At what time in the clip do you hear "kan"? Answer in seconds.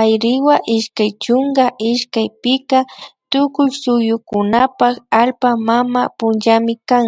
6.88-7.06